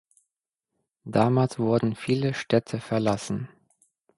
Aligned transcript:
Damals 1.05 1.59
wurden 1.59 1.95
viele 1.95 2.33
Städte 2.33 2.79
verlassen. 2.79 3.49